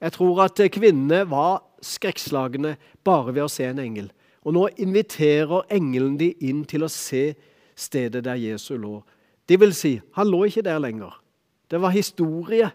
Jeg 0.00 0.14
tror 0.16 0.46
at 0.46 0.60
kvinnene 0.72 1.26
var 1.28 1.60
skrekkslagne 1.84 2.76
bare 3.04 3.34
ved 3.34 3.44
å 3.44 3.52
se 3.52 3.66
en 3.68 3.80
engel. 3.82 4.10
Og 4.44 4.54
nå 4.56 4.66
inviterer 4.80 5.66
engelen 5.72 6.16
de 6.20 6.32
inn 6.40 6.64
til 6.68 6.84
å 6.86 6.92
se 6.92 7.34
stedet 7.76 8.24
der 8.24 8.40
Jesus 8.40 8.78
lå. 8.80 9.00
Det 9.48 9.58
vil 9.60 9.74
si, 9.74 9.98
han 10.16 10.30
lå 10.30 10.44
ikke 10.48 10.64
der 10.64 10.80
lenger. 10.80 11.16
Det 11.70 11.80
var 11.80 11.94
historie. 11.94 12.70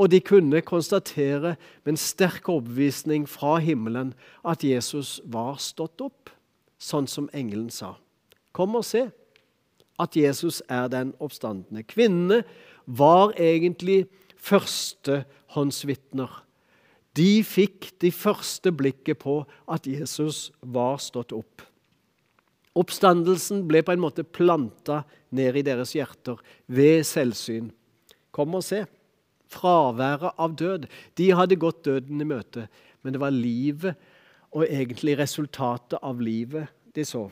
Og 0.00 0.10
de 0.10 0.20
kunne 0.24 0.62
konstatere 0.64 1.56
med 1.84 1.92
en 1.92 2.00
sterk 2.00 2.48
overbevisning 2.48 3.28
fra 3.28 3.58
himmelen 3.60 4.14
at 4.44 4.64
Jesus 4.64 5.20
var 5.24 5.58
stått 5.60 6.00
opp, 6.00 6.30
sånn 6.80 7.06
som 7.10 7.28
engelen 7.36 7.68
sa. 7.70 7.98
Kom 8.56 8.74
og 8.78 8.86
se 8.88 9.10
at 10.00 10.16
Jesus 10.16 10.62
er 10.72 10.88
den 10.88 11.12
oppstandende. 11.20 11.84
Kvinnene 11.84 12.42
var 12.86 13.34
egentlig 13.36 14.06
førstehåndsvitner. 14.40 16.30
De 17.16 17.42
fikk 17.46 17.90
de 18.02 18.12
første 18.14 18.70
blikket 18.72 19.18
på 19.22 19.40
at 19.70 19.88
Jesus 19.88 20.50
var 20.62 21.00
stått 21.02 21.34
opp. 21.34 21.64
Oppstandelsen 22.78 23.64
ble 23.68 23.82
på 23.82 23.96
en 23.96 24.02
måte 24.02 24.22
planta 24.22 25.02
ned 25.34 25.58
i 25.58 25.64
deres 25.66 25.96
hjerter 25.96 26.38
ved 26.70 27.02
selvsyn. 27.08 27.72
Kom 28.30 28.54
og 28.54 28.62
se. 28.64 28.84
Fraværet 29.50 30.38
av 30.38 30.54
død. 30.54 30.86
De 31.18 31.32
hadde 31.34 31.58
gått 31.58 31.82
døden 31.88 32.22
i 32.22 32.28
møte, 32.28 32.68
men 33.02 33.16
det 33.16 33.22
var 33.22 33.34
livet 33.34 33.98
og 34.54 34.66
egentlig 34.68 35.16
resultatet 35.18 35.98
av 36.02 36.22
livet 36.22 36.70
de 36.94 37.04
så. 37.06 37.26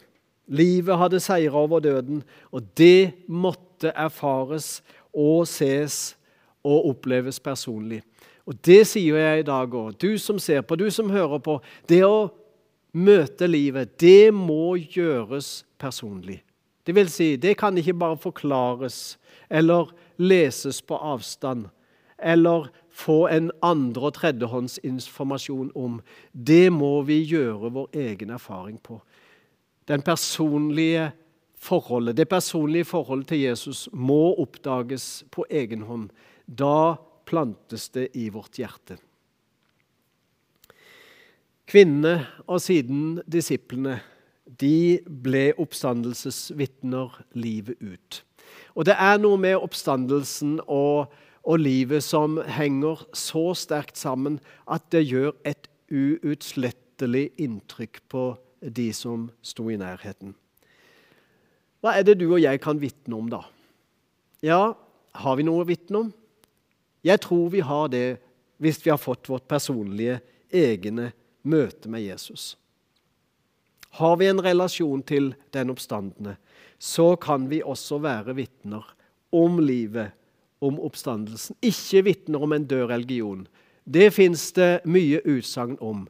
Livet 0.49 0.97
hadde 0.99 1.21
seira 1.21 1.61
over 1.61 1.83
døden, 1.85 2.23
og 2.51 2.67
det 2.79 3.27
måtte 3.29 3.93
erfares 3.93 4.79
og 5.13 5.45
ses 5.51 6.17
og 6.67 6.95
oppleves 6.95 7.39
personlig. 7.43 8.01
Og 8.49 8.57
Det 8.65 8.87
sier 8.89 9.17
jeg 9.21 9.41
i 9.43 9.47
dag 9.47 9.75
òg. 9.77 9.97
Du 10.01 10.17
som 10.19 10.39
ser 10.41 10.63
på, 10.65 10.77
du 10.77 10.89
som 10.91 11.11
hører 11.13 11.41
på. 11.45 11.59
Det 11.89 12.01
å 12.07 12.31
møte 12.97 13.47
livet, 13.47 13.99
det 14.01 14.33
må 14.33 14.79
gjøres 14.81 15.67
personlig. 15.79 16.41
Det 16.89 16.95
vil 16.97 17.11
si, 17.13 17.35
det 17.37 17.59
kan 17.61 17.77
ikke 17.77 17.99
bare 18.01 18.17
forklares 18.17 19.19
eller 19.53 19.91
leses 20.17 20.81
på 20.81 20.97
avstand 20.97 21.69
eller 22.19 22.71
få 22.91 23.29
en 23.31 23.51
andre- 23.63 24.09
og 24.09 24.15
tredjehåndsinformasjon 24.17 25.71
om. 25.77 26.01
Det 26.33 26.73
må 26.73 27.03
vi 27.05 27.21
gjøre 27.29 27.71
vår 27.71 27.89
egen 27.93 28.31
erfaring 28.31 28.79
på. 28.83 29.01
Den 29.89 30.03
personlige 30.03 31.13
forholdet, 31.59 32.17
Det 32.17 32.29
personlige 32.29 32.85
forholdet 32.85 33.29
til 33.29 33.41
Jesus 33.41 33.89
må 33.93 34.35
oppdages 34.39 35.25
på 35.31 35.45
egen 35.51 35.83
hånd. 35.83 36.11
Da 36.49 36.97
plantes 37.29 37.91
det 37.93 38.09
i 38.17 38.29
vårt 38.33 38.59
hjerte. 38.61 38.97
Kvinnene 41.69 42.25
og 42.49 42.63
siden 42.65 43.19
disiplene 43.29 43.99
de 44.49 45.01
ble 45.05 45.51
oppstandelsesvitner 45.61 47.19
livet 47.37 47.77
ut. 47.85 48.23
Og 48.73 48.87
det 48.89 48.97
er 48.97 49.19
noe 49.21 49.37
med 49.41 49.59
oppstandelsen 49.61 50.59
og, 50.65 51.13
og, 51.45 51.57
livet 51.61 52.05
som 52.05 52.39
henger 52.41 53.05
så 53.13 53.51
sterkt 53.59 54.01
sammen 54.01 54.39
at 54.65 54.87
det 54.95 55.05
gjør 55.11 55.35
et 55.45 55.69
uutslettelig 55.93 57.29
inntrykk 57.37 58.01
på 58.09 58.31
de 58.65 58.89
som 58.97 59.29
sto 59.45 59.69
i 59.69 59.77
nærheten. 59.81 60.33
Hva 61.85 61.95
er 61.99 62.09
det 62.09 62.17
du 62.19 62.27
og 62.31 62.41
jeg 62.43 62.61
kan 62.65 62.81
vitne 62.81 63.21
om, 63.21 63.29
da? 63.31 63.45
Ja, 64.43 64.73
har 65.19 65.37
vi 65.39 65.47
noe 65.47 65.63
å 65.63 65.69
vitne 65.69 66.07
om? 66.07 66.11
Jeg 67.05 67.21
tror 67.25 67.49
vi 67.53 67.61
har 67.61 67.89
det 67.93 68.19
hvis 68.59 68.81
vi 68.85 68.91
har 68.91 68.99
fått 68.99 69.29
vårt 69.31 69.47
personlige, 69.49 70.19
egne 70.51 71.13
møte 71.47 71.91
med 71.91 72.03
Jesus. 72.03 72.57
Har 73.99 74.17
vi 74.17 74.29
en 74.29 74.43
relasjon 74.43 75.03
til 75.07 75.33
den 75.55 75.71
oppstandende, 75.71 76.37
så 76.79 77.17
kan 77.17 77.49
vi 77.51 77.63
også 77.63 77.99
være 78.03 78.35
vitner 78.39 78.85
om 79.35 79.59
livet, 79.61 80.13
om 80.61 80.79
oppstandelsen. 80.83 81.57
Ikke 81.63 82.05
vitner 82.07 82.43
om 82.43 82.53
en 82.53 82.67
død 82.67 82.89
religion. 82.91 83.47
Det 83.85 84.11
fins 84.15 84.51
det 84.53 84.85
mye 84.85 85.23
utsagn 85.25 85.79
om, 85.81 86.07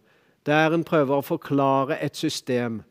der 0.49 0.75
en 0.75 0.85
prøver 0.85 1.19
å 1.19 1.25
forklare 1.25 1.99
et 2.03 2.17
system. 2.17 2.83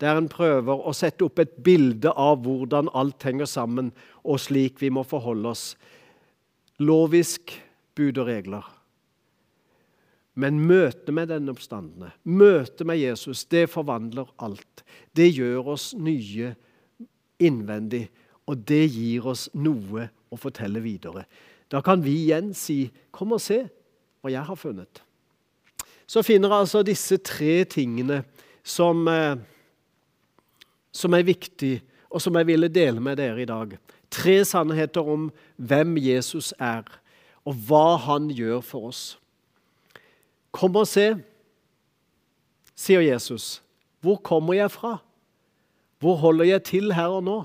Der 0.00 0.18
en 0.20 0.28
prøver 0.28 0.84
å 0.84 0.92
sette 0.92 1.24
opp 1.24 1.40
et 1.40 1.54
bilde 1.64 2.12
av 2.12 2.44
hvordan 2.44 2.90
alt 2.94 3.24
henger 3.24 3.48
sammen, 3.48 3.90
og 4.24 4.40
slik 4.44 4.80
vi 4.82 4.90
må 4.92 5.06
forholde 5.08 5.54
oss. 5.54 5.70
Lovisk 6.78 7.54
bud 7.96 8.18
og 8.20 8.28
regler. 8.28 8.66
Men 10.36 10.58
møtet 10.68 11.14
med 11.16 11.30
den 11.32 11.48
oppstandende, 11.48 12.10
møtet 12.28 12.84
med 12.86 13.00
Jesus, 13.00 13.46
det 13.48 13.70
forvandler 13.72 14.28
alt. 14.44 14.82
Det 15.16 15.30
gjør 15.32 15.72
oss 15.72 15.94
nye 15.96 16.52
innvendig, 17.40 18.04
og 18.44 18.60
det 18.68 18.84
gir 18.92 19.24
oss 19.32 19.46
noe 19.56 20.10
å 20.28 20.36
fortelle 20.36 20.82
videre. 20.84 21.24
Da 21.72 21.80
kan 21.80 22.04
vi 22.04 22.12
igjen 22.26 22.52
si 22.54 22.90
'Kom 23.10 23.32
og 23.32 23.40
se 23.40 23.68
hva 24.20 24.30
jeg 24.30 24.44
har 24.44 24.56
funnet'. 24.56 25.00
Så 26.06 26.22
finner 26.22 26.48
jeg 26.48 26.58
altså 26.58 26.82
disse 26.84 27.16
tre 27.18 27.64
tingene 27.64 28.24
som, 28.62 29.08
eh, 29.08 29.36
som 30.92 31.14
er 31.14 31.22
viktige, 31.22 31.82
og 32.10 32.20
som 32.22 32.34
jeg 32.34 32.46
ville 32.46 32.68
dele 32.68 33.00
med 33.00 33.16
dere 33.16 33.42
i 33.42 33.44
dag. 33.44 33.78
Tre 34.10 34.44
sannheter 34.44 35.08
om 35.08 35.30
hvem 35.56 35.96
Jesus 35.98 36.52
er, 36.58 36.84
og 37.46 37.54
hva 37.68 37.96
han 38.06 38.30
gjør 38.30 38.62
for 38.64 38.90
oss. 38.90 39.02
Kom 40.56 40.76
og 40.78 40.86
se, 40.88 41.10
sier 42.76 43.02
Jesus. 43.04 43.60
Hvor 44.00 44.20
kommer 44.22 44.56
jeg 44.56 44.70
fra? 44.70 44.96
Hvor 45.98 46.16
holder 46.20 46.44
jeg 46.44 46.64
til 46.68 46.92
her 46.94 47.16
og 47.18 47.24
nå? 47.26 47.36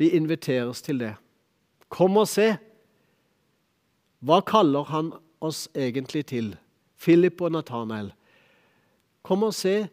Vi 0.00 0.10
inviteres 0.16 0.82
til 0.82 1.00
det. 1.00 1.14
Kom 1.92 2.16
og 2.16 2.28
se. 2.28 2.54
Hva 4.24 4.40
kaller 4.44 4.88
han 4.88 5.12
oss 5.44 5.66
egentlig 5.76 6.24
til? 6.32 6.54
Philip 7.00 7.40
og 7.40 7.52
Nathanael. 7.52 8.12
Kom 9.24 9.44
og 9.44 9.54
se 9.56 9.88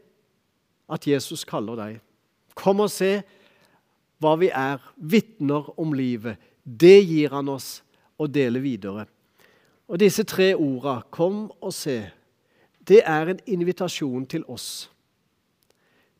at 0.87 1.07
Jesus 1.07 1.43
kaller 1.47 1.79
deg. 1.79 1.99
Kom 2.55 2.79
og 2.83 2.91
se 2.91 3.21
hva 4.21 4.35
vi 4.39 4.49
er, 4.49 4.81
vitner 4.97 5.67
om 5.79 5.93
livet. 5.93 6.37
Det 6.63 6.99
gir 7.03 7.33
han 7.35 7.49
oss 7.49 7.81
å 8.17 8.27
dele 8.27 8.59
videre. 8.63 9.05
Og 9.87 9.99
disse 10.01 10.23
tre 10.23 10.53
orda, 10.55 11.03
'kom 11.11 11.51
og 11.61 11.73
se', 11.73 12.11
det 12.87 13.03
er 13.05 13.29
en 13.29 13.39
invitasjon 13.45 14.25
til 14.25 14.43
oss. 14.47 14.89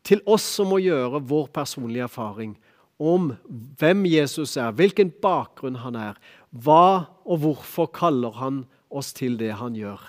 Til 0.04 0.22
oss 0.26 0.44
som 0.44 0.68
må 0.68 0.78
gjøre 0.80 1.24
vår 1.24 1.48
personlige 1.48 2.04
erfaring 2.04 2.58
om 3.00 3.36
hvem 3.80 4.06
Jesus 4.06 4.58
er, 4.58 4.72
hvilken 4.72 5.12
bakgrunn 5.22 5.76
han 5.76 5.96
er. 5.96 6.16
Hva 6.52 7.08
og 7.26 7.40
hvorfor 7.44 7.86
kaller 7.94 8.32
han 8.32 8.66
oss 8.90 9.14
til 9.14 9.38
det 9.38 9.54
han 9.60 9.76
gjør? 9.76 10.02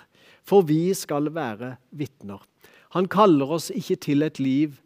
For 0.43 0.65
vi 0.65 0.93
skal 0.93 1.29
være 1.35 1.77
vitner. 1.91 2.41
Han 2.95 3.07
kaller 3.07 3.51
oss 3.59 3.69
ikke 3.69 3.95
til 3.95 4.25
et 4.25 4.39
liv 4.39 4.79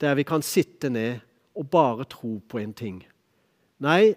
der 0.00 0.14
vi 0.18 0.24
kan 0.26 0.42
sitte 0.42 0.90
ned 0.90 1.20
og 1.58 1.70
bare 1.70 2.06
tro 2.06 2.38
på 2.48 2.60
en 2.62 2.72
ting. 2.72 3.02
Nei, 3.82 4.14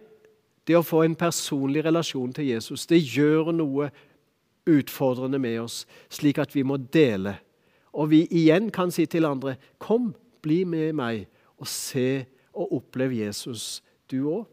det 0.68 0.78
å 0.78 0.86
få 0.86 1.04
en 1.06 1.18
personlig 1.18 1.84
relasjon 1.86 2.34
til 2.38 2.52
Jesus, 2.52 2.86
det 2.90 3.02
gjør 3.02 3.52
noe 3.56 3.90
utfordrende 4.70 5.40
med 5.42 5.58
oss, 5.64 5.84
slik 6.14 6.38
at 6.42 6.54
vi 6.56 6.64
må 6.64 6.78
dele. 6.94 7.40
Og 7.98 8.12
vi 8.14 8.24
igjen 8.30 8.70
kan 8.72 8.92
si 8.92 9.06
til 9.06 9.26
andre, 9.26 9.56
'Kom, 9.80 10.16
bli 10.42 10.64
med 10.64 10.94
meg 10.94 11.28
og 11.58 11.68
se 11.68 12.26
og 12.54 12.74
opplev 12.74 13.12
Jesus, 13.12 13.84
du 14.12 14.30
òg'. 14.30 14.46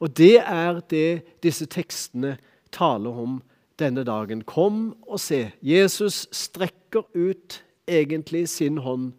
Og 0.00 0.16
det 0.16 0.38
er 0.38 0.80
det 0.80 1.22
disse 1.42 1.66
tekstene 1.66 2.38
taler 2.72 3.10
om 3.10 3.42
denne 3.78 4.04
dagen. 4.04 4.42
Kom 4.42 4.96
og 5.06 5.20
se. 5.20 5.52
Jesus 5.62 6.28
strekker 6.32 7.02
ut 7.14 7.64
egentlig 7.88 8.48
sin 8.48 8.78
hånd 8.78 9.12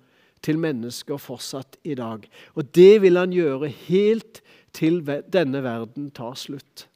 til 0.43 0.59
mennesker 0.59 1.21
fortsatt 1.21 1.77
i 1.83 1.95
dag. 1.95 2.25
Og 2.55 2.67
det 2.75 3.01
vil 3.01 3.17
han 3.17 3.33
gjøre 3.33 3.71
helt 3.87 4.41
til 4.75 5.01
denne 5.05 5.63
verden 5.63 6.09
tar 6.11 6.35
slutt. 6.39 6.87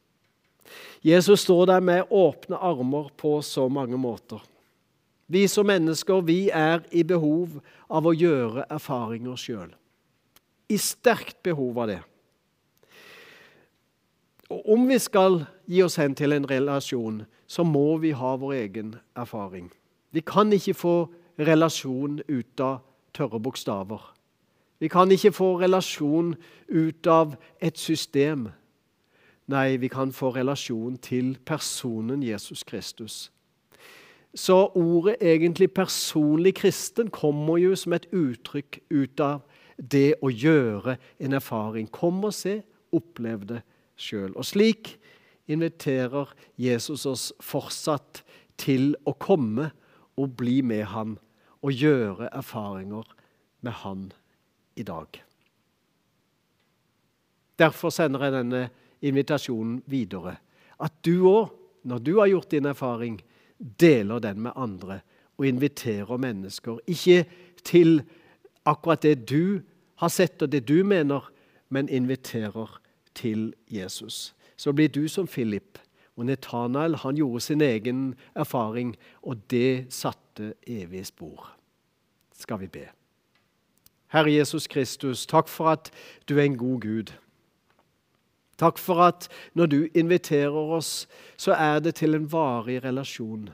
Jesus 1.06 1.46
står 1.46 1.66
der 1.70 1.80
med 1.80 2.12
åpne 2.12 2.58
armer 2.58 3.10
på 3.18 3.38
så 3.42 3.68
mange 3.70 3.98
måter. 3.98 4.42
Vi 5.28 5.48
som 5.48 5.68
mennesker 5.68 6.22
vi 6.24 6.50
er 6.50 6.84
i 6.92 7.04
behov 7.04 7.60
av 7.92 8.08
å 8.08 8.16
gjøre 8.16 8.66
erfaringer 8.72 9.40
sjøl. 9.40 9.72
I 10.68 10.78
sterkt 10.80 11.40
behov 11.44 11.80
av 11.84 11.92
det. 11.92 12.02
Og 14.48 14.70
Om 14.74 14.88
vi 14.88 15.00
skal 15.00 15.42
gi 15.68 15.82
oss 15.84 15.98
hen 16.00 16.16
til 16.16 16.32
en 16.32 16.48
relasjon, 16.48 17.26
så 17.48 17.64
må 17.68 17.98
vi 18.00 18.14
ha 18.16 18.36
vår 18.40 18.54
egen 18.62 18.96
erfaring. 19.16 19.68
Vi 20.12 20.24
kan 20.24 20.52
ikke 20.56 20.76
få 20.76 20.96
relasjon 21.40 22.22
ut 22.28 22.64
av 22.64 22.80
tørre 23.14 23.40
bokstaver. 23.40 24.14
Vi 24.80 24.88
kan 24.88 25.12
ikke 25.12 25.32
få 25.32 25.60
relasjon 25.62 26.36
ut 26.70 27.08
av 27.08 27.36
et 27.62 27.78
system. 27.78 28.50
Nei, 29.48 29.78
vi 29.78 29.88
kan 29.88 30.12
få 30.14 30.30
relasjon 30.36 30.98
til 30.98 31.38
personen 31.46 32.24
Jesus 32.24 32.64
Kristus. 32.64 33.32
Så 34.36 34.72
ordet 34.76 35.16
egentlig 35.22 35.72
'personlig 35.72 36.54
kristen' 36.58 37.10
kommer 37.10 37.58
jo 37.58 37.76
som 37.76 37.94
et 37.94 38.06
uttrykk 38.14 38.80
ut 38.92 39.20
av 39.20 39.42
det 39.92 40.14
å 40.22 40.30
gjøre 40.30 40.98
en 41.20 41.34
erfaring. 41.34 41.92
Kom 41.92 42.24
og 42.24 42.34
se, 42.34 42.62
opplev 42.92 43.46
det 43.48 43.62
sjøl. 43.96 44.36
Og 44.36 44.46
slik 44.46 45.00
inviterer 45.48 46.34
Jesus 46.58 47.06
oss 47.06 47.34
fortsatt 47.40 48.24
til 48.58 48.96
å 49.06 49.14
komme 49.14 49.72
og 50.18 50.38
bli 50.38 50.62
med 50.62 50.84
han 50.84 51.18
og 51.68 51.76
gjøre 51.76 52.30
erfaringer 52.32 53.08
med 53.62 53.72
han 53.84 54.12
i 54.80 54.86
dag. 54.88 55.08
Derfor 57.60 57.92
sender 57.92 58.24
jeg 58.24 58.36
denne 58.38 58.62
invitasjonen 59.02 59.82
videre. 59.90 60.38
At 60.80 60.94
du 61.06 61.28
òg, 61.28 61.50
når 61.84 62.00
du 62.00 62.14
har 62.20 62.30
gjort 62.32 62.52
din 62.52 62.70
erfaring, 62.70 63.18
deler 63.58 64.22
den 64.24 64.40
med 64.46 64.56
andre 64.56 65.02
og 65.38 65.48
inviterer 65.48 66.18
mennesker. 66.18 66.80
Ikke 66.88 67.26
til 67.64 68.02
akkurat 68.66 69.02
det 69.02 69.28
du 69.30 69.60
har 69.98 70.14
sett 70.14 70.42
og 70.42 70.52
det 70.54 70.68
du 70.70 70.84
mener, 70.86 71.26
men 71.70 71.90
inviterer 71.90 72.80
til 73.18 73.54
Jesus. 73.68 74.34
Så 74.58 74.72
blir 74.72 74.88
du 74.88 75.08
som 75.08 75.28
Philip. 75.28 75.80
Og 76.18 76.26
Netanael 76.26 76.96
han 76.96 77.18
gjorde 77.18 77.42
sin 77.42 77.62
egen 77.62 78.16
erfaring, 78.36 78.96
og 79.22 79.38
det 79.52 79.94
satte 79.94 80.54
evig 80.68 81.06
spor. 81.06 81.57
Skal 82.38 82.60
vi 82.62 82.68
be. 82.68 82.88
Herre 84.14 84.32
Jesus 84.32 84.68
Kristus, 84.68 85.26
takk 85.28 85.50
for 85.52 85.74
at 85.74 85.90
du 86.30 86.38
er 86.38 86.46
en 86.46 86.58
god 86.58 86.82
Gud. 86.82 87.14
Takk 88.58 88.80
for 88.82 89.04
at 89.06 89.28
når 89.54 89.66
du 89.66 89.80
inviterer 89.94 90.74
oss, 90.78 91.08
så 91.38 91.54
er 91.54 91.80
det 91.80 91.96
til 92.00 92.16
en 92.16 92.32
varig 92.32 92.80
relasjon. 92.84 93.50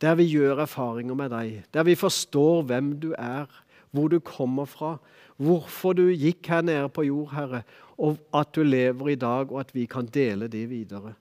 Der 0.00 0.14
vi 0.14 0.28
gjør 0.30 0.62
erfaringer 0.62 1.14
med 1.14 1.32
deg, 1.32 1.64
der 1.74 1.84
vi 1.84 1.94
forstår 1.98 2.62
hvem 2.68 2.92
du 3.00 3.10
er, 3.18 3.48
hvor 3.90 4.08
du 4.08 4.20
kommer 4.20 4.68
fra, 4.70 4.96
hvorfor 5.36 5.92
du 5.92 6.06
gikk 6.12 6.46
her 6.46 6.62
nede 6.62 6.88
på 6.88 7.02
jord, 7.08 7.32
Herre, 7.34 7.62
og 7.98 8.20
at 8.34 8.54
du 8.54 8.62
lever 8.62 9.08
i 9.08 9.18
dag, 9.18 9.50
og 9.50 9.60
at 9.60 9.74
vi 9.74 9.84
kan 9.86 10.06
dele 10.06 10.48
det 10.48 10.68
videre. 10.70 11.14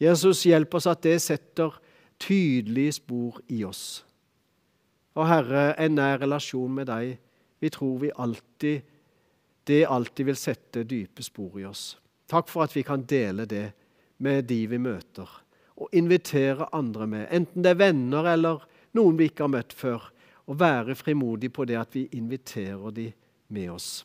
Jesus, 0.00 0.42
hjelp 0.42 0.74
oss 0.74 0.86
at 0.90 1.02
det 1.04 1.20
setter 1.22 1.76
tydelige 2.18 2.92
spor 2.92 3.40
i 3.48 3.64
oss. 3.64 4.04
Og 5.14 5.28
Herre, 5.30 5.74
en 5.78 5.94
nær 5.98 6.18
relasjon 6.24 6.74
med 6.74 6.88
deg, 6.90 7.14
vi 7.62 7.70
tror 7.72 8.00
vi 8.02 8.10
alltid, 8.10 8.82
det 9.64 9.84
alltid 9.86 10.28
vil 10.28 10.38
sette 10.38 10.84
dype 10.88 11.22
spor 11.24 11.60
i 11.60 11.66
oss. 11.68 11.94
Takk 12.30 12.50
for 12.50 12.66
at 12.66 12.74
vi 12.74 12.82
kan 12.86 13.04
dele 13.08 13.46
det 13.48 13.68
med 14.24 14.48
de 14.50 14.64
vi 14.68 14.80
møter, 14.80 15.28
og 15.78 15.94
invitere 15.94 16.68
andre 16.74 17.06
med, 17.10 17.28
enten 17.34 17.64
det 17.64 17.74
er 17.74 17.80
venner 17.80 18.28
eller 18.34 18.66
noen 18.94 19.18
vi 19.18 19.30
ikke 19.30 19.46
har 19.46 19.54
møtt 19.54 19.74
før, 19.76 20.10
og 20.44 20.58
være 20.60 20.96
frimodig 20.98 21.50
på 21.54 21.64
det 21.68 21.78
at 21.80 21.94
vi 21.96 22.08
inviterer 22.18 22.92
de 22.94 23.08
med 23.54 23.70
oss. 23.72 24.04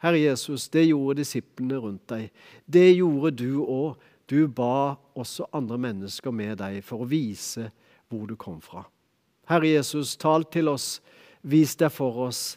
Herre 0.00 0.20
Jesus, 0.20 0.68
det 0.72 0.86
gjorde 0.86 1.20
disiplene 1.20 1.78
rundt 1.80 2.04
deg. 2.12 2.30
Det 2.64 2.88
gjorde 2.96 3.32
du 3.36 3.62
òg. 3.64 3.96
Du 4.26 4.48
ba 4.50 4.96
også 5.14 5.46
andre 5.54 5.78
mennesker 5.78 6.34
med 6.34 6.58
deg 6.58 6.80
for 6.84 7.04
å 7.04 7.08
vise 7.08 7.68
hvor 8.10 8.26
du 8.26 8.34
kom 8.38 8.58
fra. 8.64 8.82
Herre 9.46 9.68
Jesus, 9.68 10.16
tal 10.16 10.44
til 10.50 10.68
oss, 10.68 11.00
vis 11.42 11.76
deg 11.78 11.92
for 11.94 12.26
oss. 12.26 12.56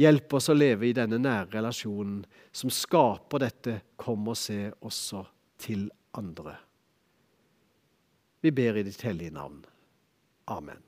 Hjelp 0.00 0.32
oss 0.38 0.48
å 0.48 0.56
leve 0.56 0.88
i 0.88 0.94
denne 0.96 1.18
nære 1.20 1.58
relasjonen 1.58 2.22
som 2.52 2.70
skaper 2.70 3.38
dette 3.38 3.80
'kom 3.96 4.28
og 4.28 4.36
se' 4.36 4.72
også 4.80 5.26
til 5.58 5.90
andre. 6.14 6.56
Vi 8.40 8.50
ber 8.50 8.76
i 8.76 8.82
ditt 8.82 9.02
hellige 9.02 9.30
navn. 9.30 9.64
Amen. 10.46 10.82